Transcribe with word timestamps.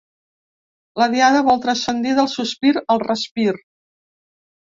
La 1.01 1.07
Diada 1.15 1.43
vol 1.49 1.61
transcendir 1.65 2.15
del 2.21 2.31
sospir 2.33 2.73
al 2.97 3.05
respir. 3.07 3.53